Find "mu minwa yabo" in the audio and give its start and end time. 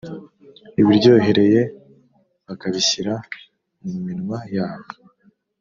3.83-4.89